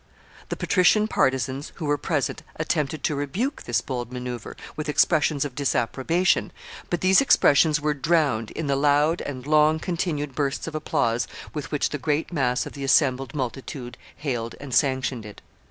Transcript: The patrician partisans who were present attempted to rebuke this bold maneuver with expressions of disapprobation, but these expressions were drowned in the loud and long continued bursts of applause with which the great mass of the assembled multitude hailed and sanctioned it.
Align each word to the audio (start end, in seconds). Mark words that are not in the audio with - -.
The 0.49 0.55
patrician 0.55 1.07
partisans 1.07 1.73
who 1.75 1.85
were 1.85 1.95
present 1.95 2.41
attempted 2.55 3.03
to 3.03 3.13
rebuke 3.13 3.61
this 3.61 3.81
bold 3.81 4.11
maneuver 4.11 4.57
with 4.75 4.89
expressions 4.89 5.45
of 5.45 5.53
disapprobation, 5.53 6.51
but 6.89 7.01
these 7.01 7.21
expressions 7.21 7.79
were 7.79 7.93
drowned 7.93 8.49
in 8.49 8.65
the 8.65 8.75
loud 8.75 9.21
and 9.21 9.45
long 9.45 9.77
continued 9.77 10.33
bursts 10.33 10.65
of 10.65 10.73
applause 10.73 11.27
with 11.53 11.71
which 11.71 11.89
the 11.89 11.99
great 11.99 12.33
mass 12.33 12.65
of 12.65 12.73
the 12.73 12.83
assembled 12.83 13.35
multitude 13.35 13.95
hailed 14.15 14.55
and 14.59 14.73
sanctioned 14.73 15.23
it. 15.23 15.39